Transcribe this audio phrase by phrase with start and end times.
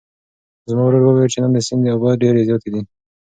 [0.69, 2.81] زما ورور وویل چې نن د سیند اوبه ډېرې زیاتې دي.